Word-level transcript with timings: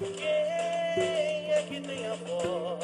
Quem 0.00 1.52
é 1.52 1.62
que 1.68 1.78
tem 1.78 2.06
a 2.06 2.14
voz? 2.14 2.80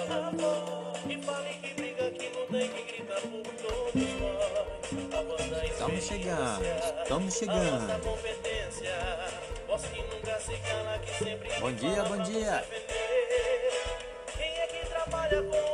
Que 1.08 1.16
fale, 1.22 1.54
que 1.62 1.72
briga, 1.72 2.10
que 2.10 2.28
luta 2.28 2.58
e 2.58 2.68
que 2.68 2.82
grita 2.92 3.14
por 3.14 3.42
todos 3.54 3.94
nós. 4.20 5.70
Estamos 5.72 6.05
chegando, 6.05 6.62
estamos 7.02 7.34
chegando. 7.34 7.88
nossa 7.88 7.98
competência. 8.00 8.94
Voz 9.66 9.82
que 9.86 10.02
nunca 10.02 10.38
se 10.41 10.56
cala, 10.58 10.98
que 10.98 11.24
sempre 11.24 11.58
Bom 11.58 11.72
dia, 11.72 12.02
bom 12.02 12.18
dia. 12.18 12.64
Quem 14.36 14.58
é 14.58 14.66
que 14.66 14.86
trabalha 14.86 15.42
com 15.42 15.66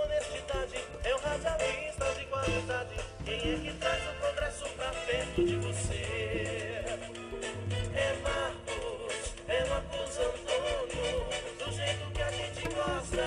gosta. 12.83 13.23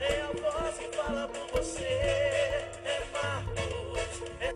É 0.00 0.22
a 0.22 0.32
voz 0.32 0.78
que 0.78 0.96
fala 0.96 1.28
por 1.28 1.58
você. 1.58 1.84
É 1.84 3.04
Marcos, 3.12 4.22
é 4.40 4.54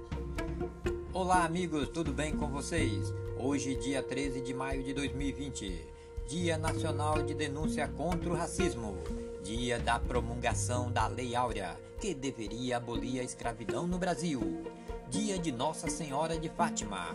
Olá, 1.13 1.45
amigos, 1.45 1.89
tudo 1.89 2.13
bem 2.13 2.37
com 2.37 2.49
vocês? 2.49 3.13
Hoje, 3.39 3.77
dia 3.77 4.03
13 4.03 4.41
de 4.41 4.53
maio 4.53 4.83
de 4.83 4.93
2020, 4.93 5.87
Dia 6.27 6.59
Nacional 6.59 7.23
de 7.23 7.35
Denúncia 7.35 7.87
contra 7.89 8.29
o 8.29 8.35
Racismo, 8.35 8.97
dia 9.43 9.79
da 9.79 9.99
promulgação 9.99 10.91
da 10.91 11.07
Lei 11.07 11.37
Áurea, 11.37 11.79
que 12.01 12.15
deveria 12.15 12.79
abolir 12.79 13.21
a 13.21 13.25
escravidão 13.25 13.87
no 13.87 13.99
Brasil, 13.99 14.65
dia 15.09 15.39
de 15.39 15.53
Nossa 15.53 15.89
Senhora 15.89 16.39
de 16.39 16.49
Fátima. 16.49 17.15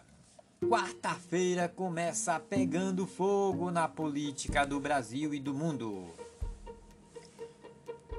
Quarta-feira 0.68 1.70
começa 1.70 2.40
pegando 2.40 3.06
fogo 3.06 3.70
na 3.70 3.88
política 3.88 4.66
do 4.66 4.80
Brasil 4.80 5.32
e 5.34 5.40
do 5.40 5.54
mundo. 5.54 6.08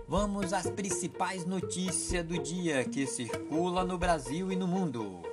Vamos 0.07 0.53
às 0.53 0.71
principais 0.71 1.45
notícias 1.45 2.25
do 2.25 2.39
dia 2.39 2.85
que 2.85 3.07
circula 3.07 3.85
no 3.85 3.99
Brasil 3.99 4.51
e 4.51 4.57
no 4.57 4.67
mundo. 4.67 5.28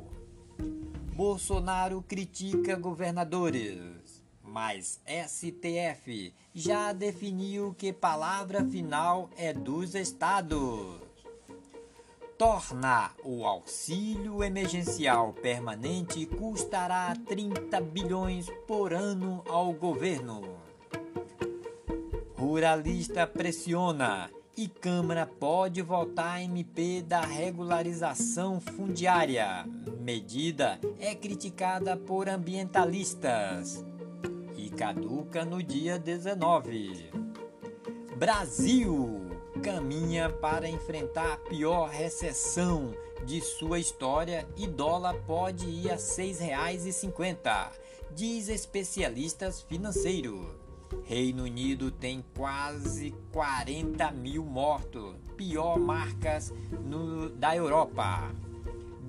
Bolsonaro 1.21 2.01
critica 2.01 2.77
governadores, 2.77 4.25
mas 4.43 4.99
STF 5.07 6.33
já 6.55 6.95
definiu 6.95 7.75
que 7.75 7.93
palavra 7.93 8.65
final 8.65 9.29
é 9.37 9.53
dos 9.53 9.95
estados. 9.95 10.99
Torna 12.39 13.11
o 13.23 13.45
auxílio 13.45 14.43
emergencial 14.43 15.35
permanente 15.35 16.25
custará 16.25 17.15
30 17.29 17.79
bilhões 17.83 18.47
por 18.67 18.95
ano 18.95 19.45
ao 19.47 19.75
governo. 19.75 20.41
Ruralista 22.35 23.27
pressiona 23.27 24.31
e 24.57 24.69
Câmara 24.69 25.27
pode 25.27 25.83
votar 25.83 26.43
MP 26.43 27.03
da 27.03 27.21
regularização 27.21 28.59
fundiária. 28.59 29.67
Medida 30.13 30.81
é 30.99 31.15
criticada 31.15 31.97
por 31.97 32.29
ambientalistas 32.29 33.85
e 34.57 34.69
caduca 34.69 35.45
no 35.45 35.63
dia 35.63 36.01
19. 36.01 37.13
Brasil 38.17 39.29
caminha 39.63 40.29
para 40.29 40.69
enfrentar 40.69 41.35
a 41.35 41.37
pior 41.37 41.89
recessão 41.91 42.93
de 43.25 43.41
sua 43.41 43.79
história 43.79 44.49
e 44.57 44.67
dólar 44.67 45.15
pode 45.29 45.69
ir 45.69 45.91
a 45.91 45.95
R$ 45.95 46.01
6,50, 46.01 47.71
diz 48.13 48.49
especialistas 48.49 49.63
financeiros. 49.63 50.45
Reino 51.05 51.45
Unido 51.45 51.89
tem 51.89 52.25
quase 52.37 53.15
40 53.31 54.11
mil 54.11 54.45
mortos, 54.45 55.15
pior 55.37 55.79
marcas 55.79 56.53
no, 56.85 57.31
da 57.31 57.55
Europa. 57.55 58.35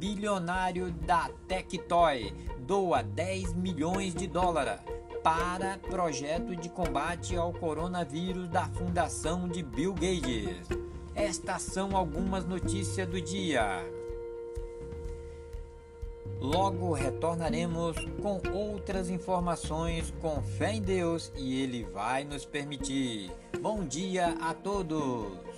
Bilionário 0.02 0.92
da 0.92 1.30
Tectoy 1.48 2.34
doa 2.58 3.04
10 3.04 3.54
milhões 3.54 4.16
de 4.16 4.26
dólares 4.26 4.80
para 5.22 5.78
projeto 5.78 6.56
de 6.56 6.70
combate 6.70 7.36
ao 7.36 7.54
coronavírus 7.54 8.48
da 8.48 8.66
fundação 8.66 9.48
de 9.48 9.62
Bill 9.62 9.94
Gates. 9.94 10.68
Estas 11.14 11.62
são 11.62 11.96
algumas 11.96 12.48
notícias 12.48 13.08
do 13.08 13.22
dia. 13.22 13.86
Logo 16.40 16.94
retornaremos 16.94 17.96
com 18.24 18.42
outras 18.52 19.08
informações 19.08 20.12
com 20.20 20.42
fé 20.42 20.74
em 20.74 20.82
Deus 20.82 21.32
e 21.38 21.62
Ele 21.62 21.84
vai 21.84 22.24
nos 22.24 22.44
permitir. 22.44 23.30
Bom 23.62 23.84
dia 23.84 24.36
a 24.42 24.52
todos! 24.56 25.51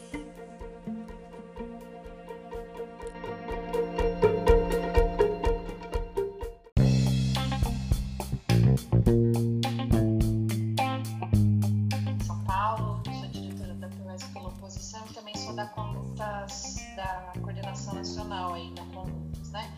Da 15.55 15.67
Condutas 15.67 16.77
da 16.95 17.31
Coordenação 17.39 17.93
Nacional 17.93 18.53
aí 18.53 18.73
da 18.73 18.83
Condutas, 18.85 19.51
né? 19.51 19.71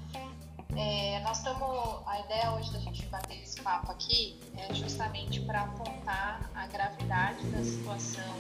É, 0.76 1.20
nós 1.22 1.38
estamos. 1.38 2.02
A 2.06 2.20
ideia 2.20 2.52
hoje 2.54 2.72
da 2.72 2.80
gente 2.80 3.06
bater 3.08 3.42
esse 3.42 3.62
papo 3.62 3.92
aqui 3.92 4.40
é 4.58 4.74
justamente 4.74 5.42
para 5.42 5.62
apontar 5.62 6.50
a 6.54 6.68
gravidade 6.68 7.46
da 7.48 7.64
situação 7.64 8.36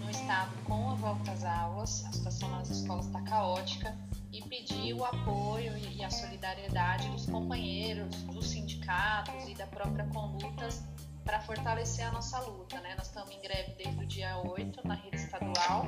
no 0.00 0.10
estado 0.10 0.52
com 0.64 0.90
a 0.90 0.94
volta 0.94 1.32
às 1.32 1.44
aulas. 1.44 2.04
A 2.06 2.12
situação 2.12 2.48
nas 2.50 2.70
escolas 2.70 3.06
está 3.06 3.22
caótica 3.22 3.96
e 4.32 4.42
pedir 4.42 4.94
o 4.94 5.04
apoio 5.04 5.76
e 5.78 6.04
a 6.04 6.10
solidariedade 6.10 7.08
dos 7.08 7.26
companheiros, 7.26 8.14
dos 8.24 8.50
sindicatos 8.50 9.48
e 9.48 9.54
da 9.54 9.66
própria 9.66 10.06
Condutas 10.08 10.84
para 11.24 11.40
fortalecer 11.40 12.06
a 12.06 12.12
nossa 12.12 12.40
luta. 12.40 12.80
Né? 12.80 12.94
Nós 12.96 13.06
estamos 13.06 13.30
em 13.30 13.40
greve 13.40 13.74
desde 13.74 14.02
o 14.02 14.06
dia 14.06 14.36
8 14.38 14.86
na 14.86 14.94
rede 14.94 15.16
estadual, 15.16 15.86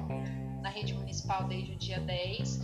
rede 0.73 0.95
municipal 0.95 1.45
desde 1.45 1.73
o 1.73 1.77
dia 1.77 2.01
10, 2.01 2.61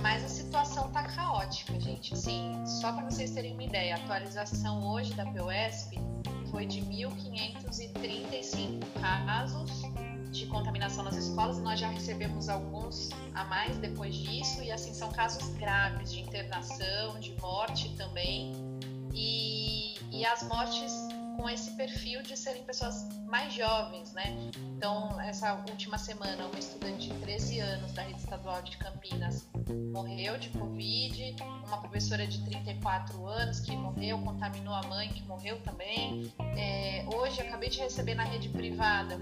mas 0.00 0.24
a 0.24 0.28
situação 0.28 0.86
está 0.86 1.02
caótica, 1.04 1.78
gente. 1.80 2.14
Assim, 2.14 2.54
só 2.64 2.92
para 2.92 3.04
vocês 3.04 3.32
terem 3.32 3.52
uma 3.52 3.64
ideia, 3.64 3.96
a 3.96 3.98
atualização 3.98 4.82
hoje 4.86 5.12
da 5.14 5.26
POSP 5.26 5.98
foi 6.50 6.64
de 6.66 6.80
1.535 6.80 8.80
casos 9.00 9.70
de 10.30 10.46
contaminação 10.46 11.04
nas 11.04 11.16
escolas 11.16 11.58
nós 11.58 11.80
já 11.80 11.88
recebemos 11.88 12.50
alguns 12.50 13.08
a 13.34 13.44
mais 13.44 13.78
depois 13.78 14.14
disso 14.14 14.62
e 14.62 14.70
assim 14.70 14.92
são 14.92 15.10
casos 15.10 15.48
graves 15.56 16.12
de 16.12 16.20
internação, 16.20 17.18
de 17.18 17.34
morte 17.40 17.88
também 17.96 18.52
e, 19.14 19.94
e 20.12 20.26
as 20.26 20.42
mortes 20.42 20.92
com 21.38 21.48
esse 21.48 21.70
perfil 21.70 22.20
de 22.20 22.36
serem 22.36 22.64
pessoas 22.64 23.06
mais 23.24 23.54
jovens, 23.54 24.12
né? 24.12 24.36
Então, 24.76 25.20
essa 25.20 25.54
última 25.70 25.96
semana, 25.96 26.46
uma 26.46 26.58
estudante 26.58 27.08
de 27.08 27.14
13 27.20 27.60
anos 27.60 27.92
da 27.92 28.02
rede 28.02 28.18
estadual 28.18 28.60
de 28.60 28.76
Campinas 28.76 29.46
morreu 29.92 30.36
de 30.36 30.48
Covid, 30.48 31.36
uma 31.64 31.78
professora 31.78 32.26
de 32.26 32.44
34 32.44 33.24
anos 33.24 33.60
que 33.60 33.70
morreu, 33.76 34.18
contaminou 34.18 34.74
a 34.74 34.82
mãe 34.88 35.08
que 35.10 35.22
morreu 35.22 35.60
também. 35.60 36.32
É, 36.56 37.06
hoje, 37.14 37.40
acabei 37.40 37.68
de 37.68 37.78
receber 37.78 38.16
na 38.16 38.24
rede 38.24 38.48
privada 38.48 39.16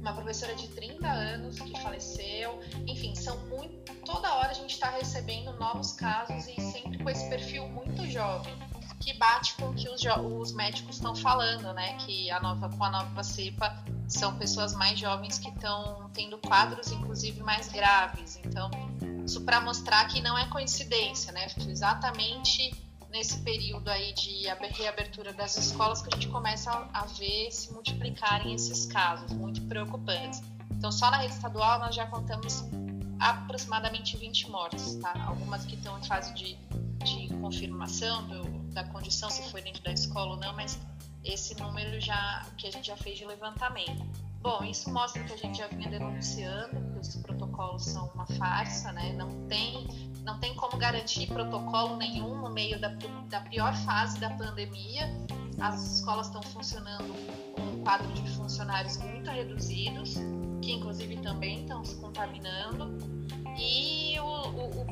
uma 0.00 0.14
professora 0.14 0.54
de 0.54 0.66
30 0.68 1.06
anos 1.06 1.60
que 1.60 1.78
faleceu. 1.82 2.58
Enfim, 2.86 3.14
são 3.14 3.36
muito. 3.48 3.92
Toda 4.06 4.34
hora 4.34 4.48
a 4.48 4.54
gente 4.54 4.72
está 4.72 4.88
recebendo 4.88 5.52
novos 5.58 5.92
casos 5.92 6.48
e 6.48 6.58
sempre 6.72 6.96
com 6.96 7.10
esse 7.10 7.28
perfil 7.28 7.68
muito 7.68 8.06
jovem 8.06 8.67
que 9.00 9.14
bate 9.14 9.54
com 9.54 9.70
o 9.70 9.74
que 9.74 9.88
os, 9.88 10.02
os 10.02 10.52
médicos 10.52 10.96
estão 10.96 11.14
falando, 11.14 11.72
né? 11.72 11.94
Que 11.98 12.30
a 12.30 12.40
nova, 12.40 12.68
com 12.68 12.84
a 12.84 12.90
nova 12.90 13.22
cepa 13.22 13.82
são 14.08 14.36
pessoas 14.36 14.74
mais 14.74 14.98
jovens 14.98 15.38
que 15.38 15.48
estão 15.48 16.10
tendo 16.12 16.38
quadros, 16.38 16.90
inclusive, 16.90 17.42
mais 17.42 17.68
graves. 17.68 18.40
Então, 18.44 18.70
isso 19.24 19.40
para 19.42 19.60
mostrar 19.60 20.06
que 20.06 20.20
não 20.20 20.36
é 20.36 20.46
coincidência, 20.46 21.32
né? 21.32 21.46
Exatamente 21.68 22.74
nesse 23.10 23.38
período 23.38 23.88
aí 23.88 24.12
de 24.12 24.42
reabertura 24.76 25.32
das 25.32 25.56
escolas 25.56 26.02
que 26.02 26.08
a 26.12 26.16
gente 26.16 26.28
começa 26.28 26.70
a 26.92 27.06
ver 27.06 27.50
se 27.50 27.72
multiplicarem 27.72 28.54
esses 28.54 28.86
casos 28.86 29.32
muito 29.32 29.62
preocupantes. 29.62 30.42
Então, 30.70 30.92
só 30.92 31.10
na 31.10 31.18
rede 31.18 31.32
estadual 31.32 31.78
nós 31.78 31.94
já 31.94 32.06
contamos 32.06 32.64
aproximadamente 33.18 34.16
20 34.16 34.50
mortes, 34.50 34.94
tá? 34.96 35.12
Algumas 35.26 35.64
que 35.64 35.74
estão 35.74 35.98
em 35.98 36.04
fase 36.04 36.32
de, 36.34 36.56
de 37.04 37.34
confirmação 37.40 38.26
do, 38.28 38.57
da 38.78 38.84
condição, 38.84 39.28
se 39.28 39.42
foi 39.50 39.60
dentro 39.60 39.82
da 39.82 39.92
escola 39.92 40.32
ou 40.32 40.36
não, 40.36 40.54
mas 40.54 40.78
esse 41.24 41.54
número 41.60 42.00
já 42.00 42.46
que 42.56 42.66
a 42.68 42.70
gente 42.70 42.86
já 42.86 42.96
fez 42.96 43.18
de 43.18 43.24
levantamento. 43.24 44.06
Bom, 44.40 44.62
isso 44.62 44.88
mostra 44.92 45.24
que 45.24 45.32
a 45.32 45.36
gente 45.36 45.58
já 45.58 45.66
vinha 45.66 45.90
denunciando 45.90 46.80
que 46.92 47.00
os 47.00 47.16
protocolos 47.16 47.84
são 47.84 48.06
uma 48.14 48.24
farsa, 48.26 48.92
né? 48.92 49.12
Não 49.14 49.48
tem, 49.48 49.88
não 50.22 50.38
tem 50.38 50.54
como 50.54 50.76
garantir 50.78 51.26
protocolo 51.26 51.96
nenhum 51.96 52.40
no 52.40 52.50
meio 52.50 52.80
da, 52.80 52.90
da 53.28 53.40
pior 53.40 53.74
fase 53.78 54.20
da 54.20 54.30
pandemia. 54.30 55.10
As 55.60 55.96
escolas 55.96 56.28
estão 56.28 56.40
funcionando 56.40 57.12
com 57.52 57.62
um 57.62 57.82
quadro 57.82 58.06
de 58.12 58.30
funcionários 58.30 58.96
muito 58.98 59.28
reduzidos, 59.28 60.14
que 60.62 60.72
inclusive 60.72 61.16
também 61.16 61.62
estão 61.62 61.84
se 61.84 61.96
contaminando 61.96 62.96
e 63.58 64.20
o, 64.20 64.47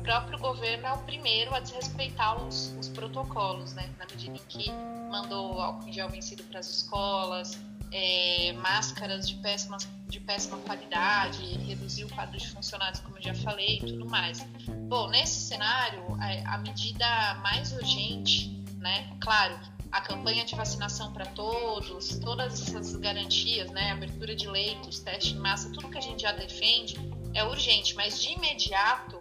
próprio 0.07 0.39
governo 0.39 0.87
é 0.87 0.93
o 0.93 0.97
primeiro 0.99 1.53
a 1.53 1.59
desrespeitar 1.59 2.41
os, 2.41 2.73
os 2.79 2.87
protocolos, 2.87 3.73
né? 3.73 3.93
Na 3.99 4.05
medida 4.05 4.37
em 4.37 4.41
que 4.47 4.71
mandou 5.11 5.59
álcool 5.59 5.89
em 5.89 5.91
gel 5.91 6.07
vencido 6.07 6.43
para 6.43 6.61
as 6.61 6.69
escolas, 6.69 7.59
é, 7.91 8.53
máscaras 8.53 9.27
de 9.27 9.35
péssima, 9.35 9.77
de 10.07 10.21
péssima 10.21 10.57
qualidade, 10.59 11.43
reduziu 11.57 12.07
o 12.07 12.09
quadro 12.13 12.37
de 12.37 12.49
funcionários, 12.49 13.01
como 13.01 13.17
eu 13.17 13.21
já 13.21 13.35
falei, 13.35 13.79
e 13.79 13.85
tudo 13.85 14.09
mais. 14.09 14.39
Bom, 14.87 15.09
nesse 15.09 15.41
cenário, 15.41 16.01
a, 16.21 16.55
a 16.55 16.57
medida 16.59 17.33
mais 17.43 17.73
urgente, 17.73 18.63
né? 18.77 19.13
Claro, 19.19 19.59
a 19.91 19.99
campanha 19.99 20.45
de 20.45 20.55
vacinação 20.55 21.11
para 21.11 21.25
todos, 21.25 22.17
todas 22.19 22.61
essas 22.61 22.95
garantias, 22.95 23.69
né? 23.71 23.91
Abertura 23.91 24.33
de 24.33 24.47
leitos, 24.47 25.01
teste 25.01 25.33
em 25.33 25.39
massa, 25.39 25.69
tudo 25.69 25.89
que 25.89 25.97
a 25.97 26.01
gente 26.01 26.21
já 26.21 26.31
defende 26.31 26.95
é 27.33 27.43
urgente, 27.43 27.93
mas 27.95 28.21
de 28.21 28.31
imediato, 28.31 29.19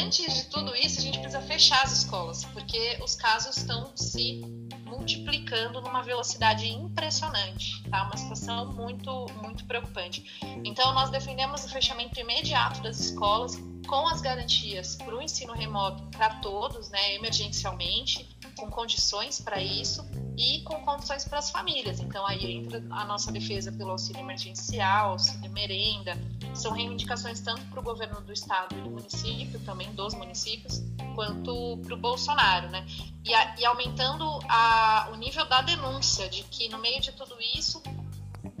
antes 0.00 0.34
de 0.34 0.44
tudo 0.44 0.74
isso, 0.76 0.98
a 0.98 1.02
gente 1.02 1.18
precisa 1.18 1.42
fechar 1.42 1.82
as 1.82 1.92
escolas, 1.92 2.44
porque 2.46 2.98
os 3.02 3.14
casos 3.14 3.56
estão 3.56 3.92
se 3.96 4.40
multiplicando 4.86 5.80
numa 5.80 6.02
velocidade 6.02 6.68
impressionante, 6.68 7.82
tá? 7.90 8.04
Uma 8.04 8.16
situação 8.16 8.72
muito, 8.72 9.26
muito 9.42 9.64
preocupante. 9.64 10.24
Então, 10.64 10.92
nós 10.92 11.10
defendemos 11.10 11.64
o 11.64 11.68
fechamento 11.68 12.18
imediato 12.20 12.82
das 12.82 13.00
escolas 13.00 13.56
com 13.86 14.06
as 14.06 14.20
garantias 14.20 14.96
para 14.96 15.16
o 15.16 15.22
ensino 15.22 15.52
remoto 15.52 16.02
para 16.16 16.36
todos, 16.36 16.90
né, 16.90 17.14
emergencialmente, 17.14 18.28
com 18.56 18.70
condições 18.70 19.40
para 19.40 19.60
isso 19.60 20.04
e 20.36 20.60
com 20.62 20.80
condições 20.84 21.24
para 21.24 21.38
as 21.38 21.50
famílias. 21.50 22.00
Então, 22.00 22.26
aí 22.26 22.56
entra 22.56 22.82
a 22.90 23.04
nossa 23.04 23.30
defesa 23.30 23.70
pelo 23.72 23.90
auxílio 23.90 24.20
emergencial, 24.20 25.12
auxílio 25.12 25.50
merenda, 25.50 26.16
são 26.54 26.72
reivindicações 26.72 27.40
tanto 27.40 27.62
para 27.66 27.80
o 27.80 27.82
governo 27.82 28.20
do 28.20 28.32
estado 28.32 28.76
e 28.76 28.80
do 28.80 28.90
município, 28.90 29.60
também 29.60 29.92
dos 29.94 30.14
municípios, 30.14 30.82
quanto 31.14 31.78
para 31.82 31.94
o 31.94 31.96
Bolsonaro, 31.96 32.70
né? 32.70 32.86
E, 33.24 33.34
a, 33.34 33.56
e 33.58 33.64
aumentando 33.64 34.24
a, 34.48 35.08
o 35.12 35.16
nível 35.16 35.46
da 35.46 35.62
denúncia 35.62 36.28
de 36.28 36.42
que 36.44 36.68
no 36.68 36.78
meio 36.78 37.00
de 37.00 37.12
tudo 37.12 37.36
isso 37.54 37.82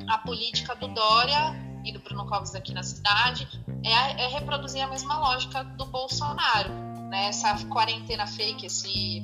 a 0.08 0.18
política 0.18 0.74
do 0.74 0.88
Dória 0.88 1.54
e 1.84 1.92
do 1.92 2.00
Bruno 2.00 2.26
Covas 2.26 2.54
aqui 2.54 2.72
na 2.72 2.82
cidade 2.82 3.48
é, 3.84 4.24
é 4.24 4.28
reproduzir 4.28 4.82
a 4.82 4.88
mesma 4.88 5.18
lógica 5.18 5.64
do 5.64 5.84
Bolsonaro, 5.86 6.70
né? 7.08 7.28
Essa 7.28 7.54
quarentena 7.66 8.26
fake, 8.26 8.66
esse 8.66 9.22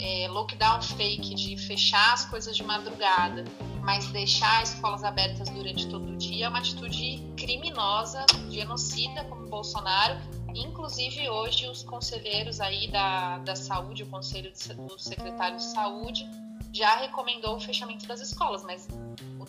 é, 0.00 0.28
lockdown 0.28 0.82
fake 0.82 1.34
de 1.34 1.56
fechar 1.56 2.12
as 2.12 2.24
coisas 2.24 2.56
de 2.56 2.62
madrugada, 2.62 3.44
mas 3.82 4.06
deixar 4.08 4.62
escolas 4.62 5.04
abertas 5.04 5.48
durante 5.50 5.88
todo 5.88 6.12
o 6.12 6.16
dia 6.16 6.46
é 6.46 6.48
uma 6.48 6.58
atitude 6.58 7.22
criminosa, 7.36 8.24
genocida, 8.50 9.24
como 9.24 9.46
Bolsonaro. 9.46 10.18
Inclusive, 10.54 11.28
hoje, 11.28 11.68
os 11.68 11.82
conselheiros 11.82 12.60
aí 12.60 12.90
da, 12.90 13.38
da 13.38 13.56
saúde, 13.56 14.04
o 14.04 14.06
conselho 14.06 14.52
do 14.76 14.98
secretário 14.98 15.56
de 15.56 15.64
saúde, 15.64 16.28
já 16.72 16.96
recomendou 16.96 17.56
o 17.56 17.60
fechamento 17.60 18.06
das 18.06 18.20
escolas, 18.20 18.64
mas 18.64 18.88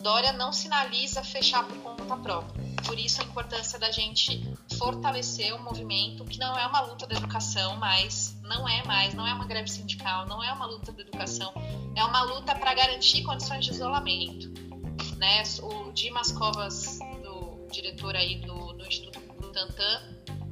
Dória 0.06 0.32
não 0.32 0.52
sinaliza 0.52 1.20
fechar 1.24 1.66
por 1.66 1.76
conta 1.78 2.16
própria. 2.18 2.64
Por 2.84 2.96
isso 2.96 3.20
a 3.20 3.24
importância 3.24 3.76
da 3.76 3.90
gente 3.90 4.40
fortalecer 4.78 5.52
o 5.52 5.58
movimento, 5.58 6.24
que 6.24 6.38
não 6.38 6.56
é 6.56 6.64
uma 6.64 6.80
luta 6.82 7.08
da 7.08 7.16
educação, 7.16 7.76
mas 7.76 8.38
não 8.40 8.68
é 8.68 8.84
mais, 8.84 9.14
não 9.14 9.26
é 9.26 9.34
uma 9.34 9.46
greve 9.46 9.68
sindical, 9.68 10.24
não 10.28 10.44
é 10.44 10.52
uma 10.52 10.64
luta 10.64 10.92
da 10.92 11.02
educação, 11.02 11.52
é 11.96 12.04
uma 12.04 12.22
luta 12.22 12.54
para 12.54 12.72
garantir 12.72 13.24
condições 13.24 13.64
de 13.64 13.72
isolamento. 13.72 14.48
Né? 15.16 15.42
O 15.60 15.90
Dimas 15.90 16.30
Covas, 16.30 17.00
do 17.24 17.66
diretor 17.72 18.14
aí 18.14 18.36
do, 18.42 18.74
do 18.74 18.86
Instituto 18.86 19.18
Butantan, 19.40 20.02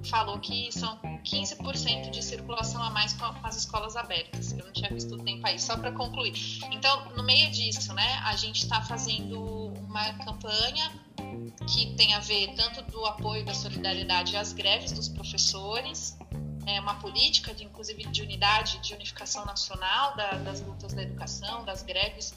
falou 0.04 0.38
que 0.38 0.70
são 0.72 0.98
15% 1.24 2.10
de 2.10 2.22
circulação 2.22 2.82
a 2.82 2.90
mais 2.90 3.12
com 3.14 3.24
as 3.42 3.56
escolas 3.56 3.96
abertas. 3.96 4.52
Eu 4.52 4.64
não 4.64 4.72
tinha 4.72 4.90
visto 4.90 5.14
o 5.14 5.18
tempo 5.18 5.46
aí, 5.46 5.58
só 5.58 5.76
para 5.76 5.92
concluir. 5.92 6.34
Então, 6.70 7.10
no 7.16 7.22
meio 7.22 7.50
disso, 7.50 7.92
né, 7.94 8.20
a 8.24 8.36
gente 8.36 8.62
está 8.62 8.82
fazendo 8.82 9.72
uma 9.88 10.12
campanha 10.24 10.90
que 11.66 11.94
tem 11.94 12.14
a 12.14 12.20
ver 12.20 12.54
tanto 12.54 12.82
do 12.90 13.04
apoio 13.06 13.44
da 13.44 13.54
solidariedade 13.54 14.36
às 14.36 14.52
greves 14.52 14.92
dos 14.92 15.08
professores, 15.08 16.16
é 16.66 16.80
uma 16.80 16.94
política, 16.94 17.54
de, 17.54 17.64
inclusive, 17.64 18.04
de 18.04 18.22
unidade, 18.22 18.78
de 18.78 18.94
unificação 18.94 19.44
nacional 19.44 20.16
da, 20.16 20.32
das 20.32 20.60
lutas 20.60 20.92
da 20.94 21.02
educação, 21.02 21.64
das 21.64 21.82
greves, 21.82 22.34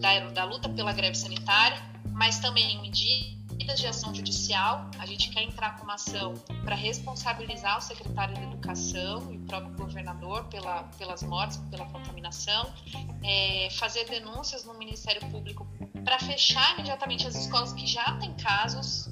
da, 0.00 0.30
da 0.30 0.44
luta 0.44 0.68
pela 0.68 0.92
greve 0.92 1.14
sanitária, 1.14 1.80
mas 2.12 2.38
também 2.38 2.80
medidas 2.80 3.43
medidas 3.64 3.80
de 3.80 3.86
ação 3.86 4.14
judicial. 4.14 4.90
A 4.98 5.06
gente 5.06 5.30
quer 5.30 5.42
entrar 5.42 5.78
com 5.78 5.84
uma 5.84 5.94
ação 5.94 6.34
para 6.64 6.74
responsabilizar 6.74 7.78
o 7.78 7.80
secretário 7.80 8.34
de 8.34 8.42
Educação 8.42 9.32
e 9.32 9.36
o 9.38 9.40
próprio 9.40 9.74
governador 9.76 10.44
pela, 10.44 10.84
pelas 10.98 11.22
mortes, 11.22 11.56
pela 11.70 11.86
contaminação, 11.86 12.70
é, 13.22 13.68
fazer 13.72 14.04
denúncias 14.08 14.64
no 14.64 14.74
Ministério 14.74 15.26
Público 15.30 15.66
para 16.04 16.18
fechar 16.18 16.74
imediatamente 16.74 17.26
as 17.26 17.34
escolas 17.34 17.72
que 17.72 17.86
já 17.86 18.12
têm 18.18 18.34
casos 18.34 19.08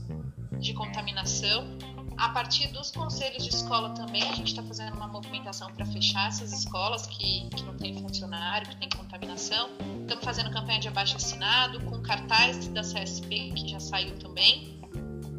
de 0.58 0.74
contaminação. 0.74 1.66
A 2.16 2.28
partir 2.28 2.68
dos 2.68 2.90
conselhos 2.90 3.44
de 3.44 3.50
escola 3.50 3.90
também, 3.90 4.22
a 4.22 4.34
gente 4.34 4.48
está 4.48 4.62
fazendo 4.62 4.94
uma 4.94 5.08
movimentação 5.08 5.72
para 5.72 5.84
fechar 5.86 6.28
essas 6.28 6.52
escolas 6.52 7.06
que, 7.06 7.48
que 7.50 7.62
não 7.62 7.76
tem 7.76 8.00
funcionário, 8.00 8.68
que 8.68 8.76
tem 8.76 8.88
contaminação. 8.88 9.70
Estamos 10.02 10.24
fazendo 10.24 10.50
campanha 10.50 10.80
de 10.80 10.88
abaixo 10.88 11.16
assinado, 11.16 11.80
com 11.84 12.00
cartaz 12.02 12.68
da 12.68 12.82
CSP, 12.82 13.52
que 13.56 13.68
já 13.68 13.80
saiu 13.80 14.18
também. 14.18 14.80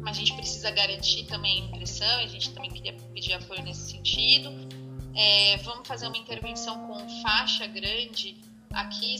Mas 0.00 0.16
a 0.16 0.20
gente 0.20 0.34
precisa 0.34 0.70
garantir 0.70 1.24
também 1.24 1.62
a 1.62 1.66
impressão, 1.66 2.20
e 2.20 2.24
a 2.24 2.28
gente 2.28 2.50
também 2.50 2.70
queria 2.70 2.92
pedir 3.14 3.32
apoio 3.32 3.62
nesse 3.62 3.92
sentido. 3.92 4.50
É, 5.14 5.56
vamos 5.58 5.86
fazer 5.86 6.06
uma 6.06 6.18
intervenção 6.18 6.86
com 6.86 7.08
faixa 7.22 7.66
grande 7.66 8.36
aqui, 8.72 9.14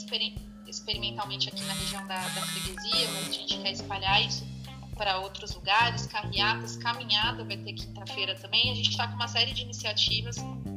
experimentalmente 0.66 1.48
aqui 1.48 1.62
na 1.62 1.72
região 1.72 2.06
da, 2.06 2.16
da 2.16 2.40
freguesia, 2.42 3.08
mas 3.12 3.28
a 3.28 3.32
gente 3.32 3.58
quer 3.58 3.72
espalhar 3.72 4.26
isso 4.26 4.53
para 4.94 5.18
outros 5.18 5.54
lugares, 5.54 6.06
carreatas, 6.06 6.76
caminhada 6.76 7.44
vai 7.44 7.56
ter 7.56 7.72
quinta-feira 7.72 8.34
também. 8.34 8.70
A 8.70 8.74
gente 8.74 8.90
está 8.90 9.08
com 9.08 9.14
uma 9.14 9.28
série 9.28 9.52
de 9.52 9.62
iniciativas 9.62 10.36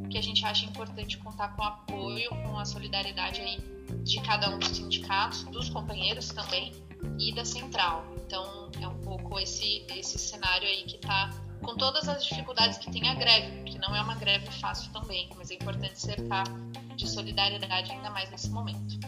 que 0.09 0.17
a 0.17 0.21
gente 0.21 0.45
acha 0.45 0.65
importante 0.65 1.17
contar 1.17 1.49
com 1.49 1.61
o 1.61 1.65
apoio, 1.65 2.29
com 2.29 2.57
a 2.57 2.65
solidariedade 2.65 3.41
aí 3.41 3.59
de 4.03 4.21
cada 4.21 4.49
um 4.49 4.59
dos 4.59 4.69
sindicatos, 4.69 5.43
dos 5.45 5.69
companheiros 5.69 6.29
também 6.29 6.73
e 7.19 7.33
da 7.33 7.45
central. 7.45 8.05
Então 8.25 8.71
é 8.81 8.87
um 8.87 8.99
pouco 9.01 9.39
esse 9.39 9.85
esse 9.89 10.17
cenário 10.17 10.67
aí 10.67 10.83
que 10.83 10.95
está 10.95 11.29
com 11.61 11.75
todas 11.75 12.07
as 12.07 12.23
dificuldades 12.25 12.77
que 12.77 12.91
tem 12.91 13.07
a 13.09 13.15
greve, 13.15 13.57
porque 13.57 13.77
não 13.79 13.95
é 13.95 14.01
uma 14.01 14.15
greve 14.15 14.47
fácil 14.59 14.91
também, 14.91 15.29
mas 15.35 15.51
é 15.51 15.55
importante 15.55 15.99
cercar 15.99 16.45
de 16.95 17.07
solidariedade 17.07 17.91
ainda 17.91 18.09
mais 18.09 18.29
nesse 18.29 18.49
momento. 18.49 18.99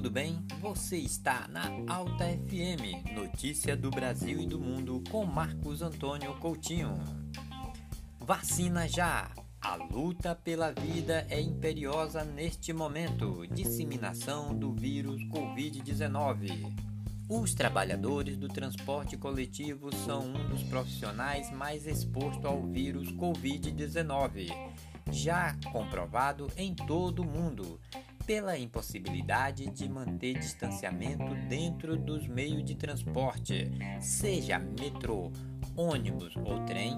Tudo 0.00 0.10
bem? 0.10 0.42
Você 0.62 0.96
está 0.96 1.46
na 1.48 1.64
Alta 1.86 2.24
FM, 2.24 3.12
notícia 3.14 3.76
do 3.76 3.90
Brasil 3.90 4.40
e 4.40 4.46
do 4.46 4.58
mundo 4.58 5.04
com 5.10 5.26
Marcos 5.26 5.82
Antônio 5.82 6.34
Coutinho. 6.36 6.98
Vacina 8.18 8.88
já! 8.88 9.30
A 9.60 9.74
luta 9.74 10.34
pela 10.34 10.72
vida 10.72 11.26
é 11.28 11.38
imperiosa 11.38 12.24
neste 12.24 12.72
momento. 12.72 13.46
Disseminação 13.48 14.58
do 14.58 14.72
vírus 14.72 15.22
Covid-19. 15.24 16.74
Os 17.28 17.52
trabalhadores 17.52 18.38
do 18.38 18.48
transporte 18.48 19.18
coletivo 19.18 19.94
são 19.94 20.22
um 20.22 20.48
dos 20.48 20.62
profissionais 20.62 21.52
mais 21.52 21.86
expostos 21.86 22.46
ao 22.46 22.66
vírus 22.66 23.12
Covid-19, 23.12 24.48
já 25.12 25.54
comprovado 25.70 26.50
em 26.56 26.74
todo 26.74 27.20
o 27.20 27.26
mundo 27.26 27.78
pela 28.30 28.56
impossibilidade 28.56 29.68
de 29.70 29.88
manter 29.88 30.38
distanciamento 30.38 31.34
dentro 31.48 31.96
dos 31.96 32.28
meios 32.28 32.64
de 32.64 32.76
transporte, 32.76 33.68
seja 34.00 34.56
metrô, 34.56 35.32
ônibus 35.76 36.36
ou 36.36 36.64
trem, 36.64 36.92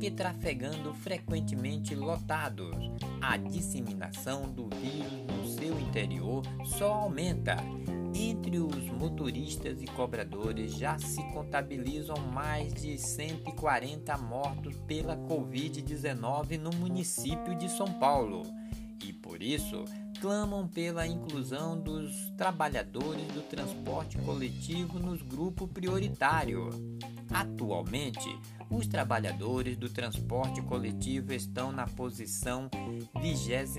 que 0.00 0.10
trafegando 0.10 0.92
frequentemente 0.92 1.94
lotados. 1.94 2.74
A 3.20 3.36
disseminação 3.36 4.50
do 4.50 4.68
vírus 4.70 5.12
no 5.28 5.46
seu 5.46 5.78
interior 5.78 6.42
só 6.64 6.94
aumenta. 6.94 7.58
Entre 8.12 8.58
os 8.58 8.90
motoristas 8.90 9.80
e 9.80 9.86
cobradores 9.86 10.74
já 10.74 10.98
se 10.98 11.22
contabilizam 11.30 12.16
mais 12.32 12.74
de 12.74 12.98
140 12.98 14.18
mortos 14.18 14.76
pela 14.88 15.16
Covid-19 15.16 16.58
no 16.58 16.70
município 16.72 17.54
de 17.54 17.68
São 17.68 17.86
Paulo. 18.00 18.42
E 19.04 19.12
por 19.12 19.42
isso, 19.42 19.84
clamam 20.22 20.68
pela 20.68 21.04
inclusão 21.04 21.76
dos 21.76 22.30
trabalhadores 22.38 23.26
do 23.32 23.42
transporte 23.42 24.16
coletivo 24.18 25.00
nos 25.00 25.20
grupos 25.20 25.68
prioritário. 25.68 26.70
Atualmente, 27.28 28.28
os 28.70 28.86
trabalhadores 28.86 29.76
do 29.76 29.88
transporte 29.88 30.62
coletivo 30.62 31.32
estão 31.32 31.72
na 31.72 31.88
posição 31.88 32.70
23 33.20 33.74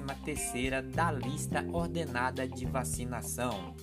da 0.93 1.13
lista 1.13 1.65
ordenada 1.71 2.45
de 2.45 2.65
vacinação 2.65 3.73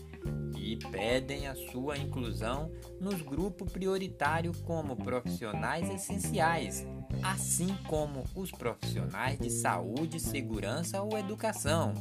e 0.55 0.77
pedem 0.77 1.47
a 1.47 1.55
sua 1.55 1.97
inclusão 1.97 2.71
nos 3.01 3.23
grupos 3.23 3.73
prioritários 3.73 4.61
como 4.61 4.97
profissionais 4.97 5.89
essenciais, 5.89 6.87
assim 7.23 7.75
como 7.89 8.23
os 8.35 8.51
profissionais 8.51 9.39
de 9.39 9.49
saúde, 9.49 10.21
segurança 10.21 11.01
ou 11.01 11.17
educação 11.17 11.95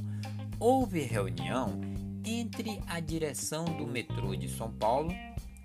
houve 0.59 0.99
reunião 1.01 1.79
entre 2.25 2.81
a 2.85 2.99
direção 2.99 3.63
do 3.63 3.87
metrô 3.87 4.35
de 4.35 4.49
São 4.49 4.71
Paulo, 4.71 5.11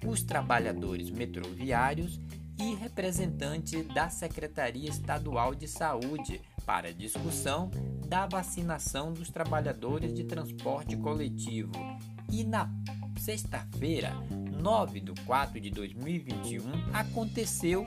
os 0.06 0.22
trabalhadores 0.22 1.10
metroviários 1.10 2.20
e 2.58 2.74
representantes 2.74 3.84
da 3.88 4.08
Secretaria 4.08 4.88
Estadual 4.88 5.54
de 5.54 5.66
Saúde 5.66 6.40
para 6.64 6.94
discussão 6.94 7.70
da 8.06 8.26
vacinação 8.26 9.12
dos 9.12 9.30
trabalhadores 9.30 10.14
de 10.14 10.24
transporte 10.24 10.96
coletivo. 10.96 11.72
E 12.30 12.44
na 12.44 12.70
sexta-feira, 13.18 14.12
9 14.62 15.00
de 15.00 15.12
4 15.24 15.60
de 15.60 15.70
2021, 15.70 16.62
aconteceu 16.92 17.86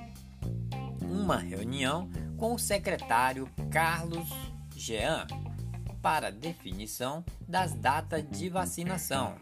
uma 1.02 1.38
reunião 1.38 2.10
com 2.36 2.54
o 2.54 2.60
secretário 2.60 3.50
Carlos 3.72 4.28
Jean 4.76 5.26
para 6.01 6.32
definição 6.32 7.24
das 7.48 7.74
datas 7.74 8.24
de 8.30 8.50
vacinação. 8.50 9.36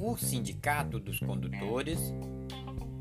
O 0.00 0.16
Sindicato 0.16 0.98
dos 1.00 1.18
Condutores 1.20 2.14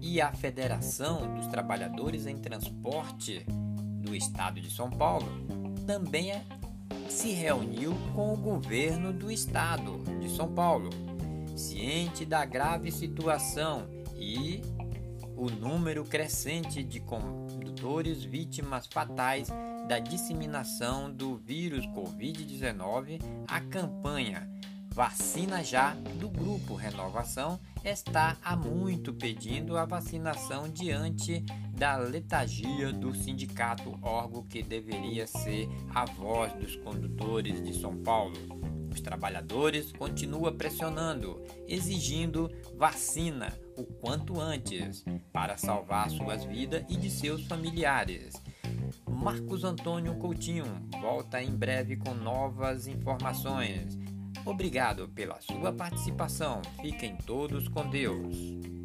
e 0.01 0.19
a 0.19 0.31
Federação 0.33 1.35
dos 1.35 1.47
Trabalhadores 1.47 2.25
em 2.25 2.37
Transporte 2.37 3.45
do 4.01 4.15
Estado 4.15 4.59
de 4.61 4.71
São 4.71 4.89
Paulo 4.89 5.27
também 5.85 6.31
se 7.09 7.31
reuniu 7.31 7.93
com 8.13 8.33
o 8.33 8.37
governo 8.37 9.13
do 9.13 9.31
Estado 9.31 10.03
de 10.19 10.29
São 10.35 10.53
Paulo, 10.53 10.89
ciente 11.55 12.25
da 12.25 12.43
grave 12.45 12.91
situação 12.91 13.87
e 14.15 14.61
o 15.35 15.49
número 15.49 16.03
crescente 16.03 16.83
de 16.83 16.99
condutores 16.99 18.23
vítimas 18.23 18.87
fatais 18.87 19.49
da 19.87 19.99
disseminação 19.99 21.09
do 21.09 21.37
vírus 21.37 21.85
Covid-19, 21.87 23.21
a 23.47 23.61
campanha 23.61 24.49
Vacina 24.89 25.63
Já 25.63 25.93
do 26.19 26.27
Grupo 26.27 26.75
Renovação 26.75 27.59
está 27.85 28.35
há 28.43 28.55
muito 28.55 29.13
pedindo 29.13 29.77
a 29.77 29.85
vacinação 29.85 30.67
diante 30.67 31.41
da 31.71 31.95
letargia 31.97 32.91
do 32.91 33.15
sindicato 33.15 33.97
órgão 34.01 34.43
que 34.43 34.61
deveria 34.61 35.25
ser 35.25 35.69
a 35.93 36.03
voz 36.03 36.51
dos 36.53 36.75
condutores 36.77 37.63
de 37.63 37.79
São 37.79 37.95
Paulo. 37.97 38.35
Os 38.91 38.99
trabalhadores 38.99 39.91
continuam 39.93 40.57
pressionando, 40.57 41.41
exigindo 41.67 42.51
vacina 42.75 43.53
o 43.77 43.83
quanto 43.83 44.41
antes 44.41 45.05
para 45.31 45.55
salvar 45.55 46.09
suas 46.09 46.43
vidas 46.43 46.83
e 46.89 46.97
de 46.97 47.11
seus 47.11 47.45
familiares. 47.45 48.33
Marcos 49.17 49.63
Antônio 49.63 50.15
Coutinho 50.15 50.63
volta 51.01 51.41
em 51.41 51.51
breve 51.51 51.97
com 51.97 52.13
novas 52.13 52.87
informações. 52.87 53.97
Obrigado 54.45 55.09
pela 55.09 55.41
sua 55.41 55.73
participação. 55.73 56.61
Fiquem 56.79 57.17
todos 57.25 57.67
com 57.67 57.89
Deus. 57.89 58.76